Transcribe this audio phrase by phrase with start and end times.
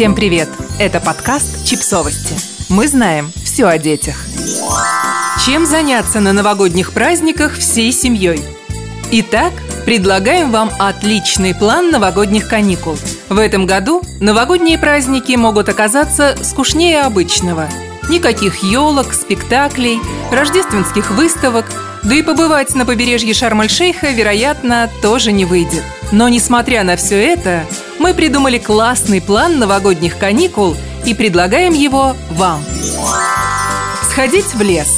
[0.00, 0.48] Всем привет!
[0.78, 2.34] Это подкаст «Чипсовости».
[2.70, 4.16] Мы знаем все о детях.
[5.44, 8.40] Чем заняться на новогодних праздниках всей семьей?
[9.10, 9.52] Итак,
[9.84, 12.96] предлагаем вам отличный план новогодних каникул.
[13.28, 17.68] В этом году новогодние праздники могут оказаться скучнее обычного.
[18.08, 20.00] Никаких елок, спектаклей,
[20.32, 21.66] рождественских выставок,
[22.04, 25.84] да и побывать на побережье Шарм-эль-Шейха, вероятно, тоже не выйдет.
[26.10, 27.66] Но несмотря на все это,
[28.10, 30.76] мы придумали классный план новогодних каникул
[31.06, 32.60] и предлагаем его вам.
[34.02, 34.88] Сходить в лес.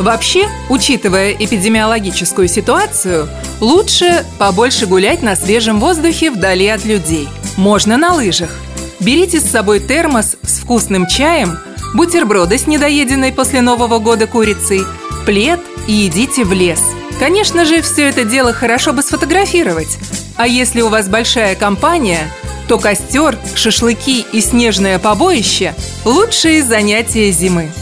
[0.00, 3.28] Вообще, учитывая эпидемиологическую ситуацию,
[3.60, 7.28] лучше побольше гулять на свежем воздухе вдали от людей.
[7.56, 8.50] Можно на лыжах.
[8.98, 11.56] Берите с собой термос с вкусным чаем,
[11.94, 14.80] бутерброды с недоеденной после Нового года курицей,
[15.24, 16.82] плед и идите в лес.
[17.20, 19.98] Конечно же, все это дело хорошо бы сфотографировать,
[20.36, 22.26] а если у вас большая компания,
[22.70, 25.74] то костер, шашлыки и снежное побоище–
[26.04, 27.72] лучшие занятия зимы.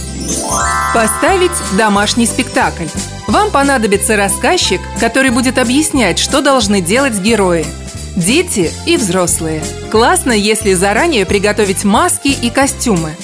[0.94, 2.86] Поставить домашний спектакль.
[3.26, 7.66] Вам понадобится рассказчик, который будет объяснять, что должны делать герои.
[8.16, 9.62] Дети и взрослые.
[9.90, 13.14] Классно, если заранее приготовить маски и костюмы.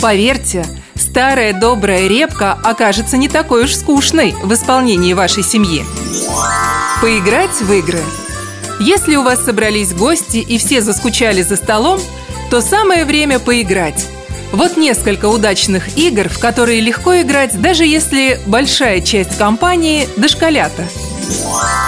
[0.00, 5.84] Поверьте, старая добрая репка окажется не такой уж скучной в исполнении вашей семьи.
[7.00, 8.00] Поиграть в игры–
[8.82, 12.00] если у вас собрались гости и все заскучали за столом,
[12.50, 14.08] то самое время поиграть.
[14.50, 20.84] Вот несколько удачных игр, в которые легко играть, даже если большая часть компании– дошколята.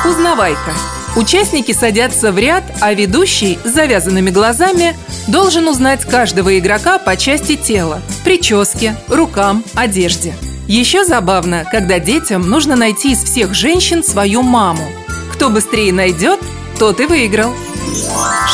[0.09, 0.73] Узнавайка.
[1.17, 7.57] Участники садятся в ряд, а ведущий с завязанными глазами должен узнать каждого игрока по части
[7.57, 10.35] тела– прическе, рукам, одежде.
[10.67, 14.89] Еще забавно, когда детям нужно найти из всех женщин свою маму.
[15.33, 16.41] Кто быстрее найдет,
[16.79, 17.53] тот и выиграл.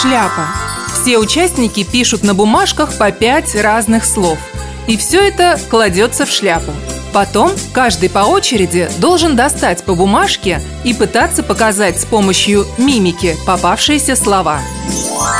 [0.00, 0.48] Шляпа.
[0.94, 4.38] Все участники пишут на бумажках по пять разных слов.
[4.86, 6.72] И все это кладется в шляпу.
[7.12, 14.14] Потом каждый по очереди должен достать по бумажке и пытаться показать с помощью мимики попавшиеся
[14.14, 14.60] слова.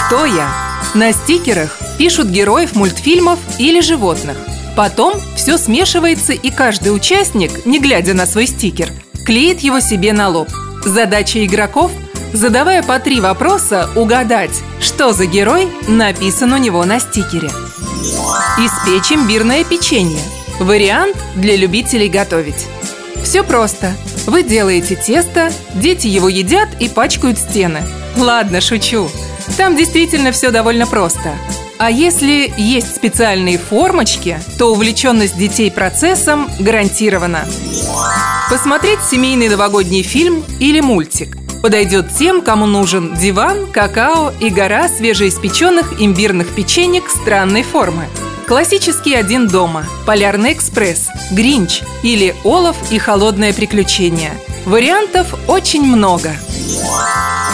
[0.07, 0.49] Кто я?
[0.95, 4.37] На стикерах пишут героев мультфильмов или животных.
[4.77, 8.91] Потом все смешивается, и каждый участник, не глядя на свой стикер,
[9.25, 10.49] клеит его себе на лоб.
[10.85, 11.93] Задача игроков–
[12.33, 17.51] задавая по три вопроса, угадать, что за герой написан у него на стикере.
[18.59, 20.21] Испечь имбирное печенье.
[20.59, 22.67] Вариант для любителей готовить.
[23.23, 23.95] Все просто.
[24.27, 27.83] Вы делаете тесто, дети его едят и пачкают стены.
[28.17, 29.09] Ладно, шучу.
[29.57, 31.35] Там действительно все довольно просто.
[31.79, 37.47] А если есть специальные формочки, то увлеченность детей процессом гарантирована.
[38.51, 41.40] Посмотреть семейный новогодний фильм или мультик.
[41.63, 48.07] Подойдет тем, кому нужен диван, какао и гора свежеиспеченных имбирных печенек странной формы.
[48.47, 54.33] Классический «Один дома», «Полярный экспресс», «Гринч» или «Олаф и холодное приключение».
[54.65, 56.33] Вариантов очень много.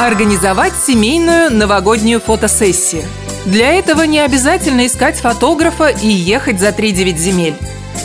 [0.00, 3.04] Организовать семейную новогоднюю фотосессию.
[3.44, 7.56] Для этого не обязательно искать фотографа и ехать за 3-9 земель.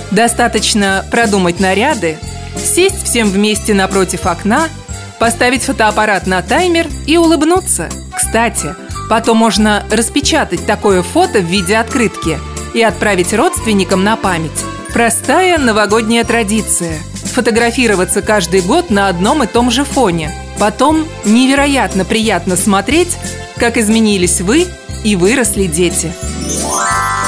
[0.10, 2.18] Достаточно продумать наряды,
[2.58, 4.68] сесть всем вместе напротив окна–
[5.22, 7.90] поставить фотоаппарат на таймер и улыбнуться.
[8.12, 8.74] Кстати,
[9.08, 12.40] потом можно распечатать такое фото в виде открытки
[12.74, 14.66] и отправить родственникам на память.
[14.92, 16.98] Простая новогодняя традиция–
[17.36, 20.34] фотографироваться каждый год на одном и том же фоне.
[20.58, 23.16] Потом невероятно приятно смотреть,
[23.58, 24.66] как изменились вы
[25.04, 26.12] и выросли дети.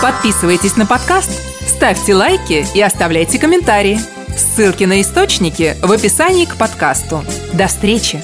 [0.01, 1.29] Подписывайтесь на подкаст,
[1.67, 4.01] ставьте лайки и оставляйте комментарии.
[4.35, 7.23] Ссылки на источники в описании к подкасту.
[7.53, 8.23] До встречи!